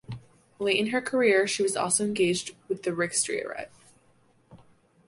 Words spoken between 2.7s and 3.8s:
the Riksteatret.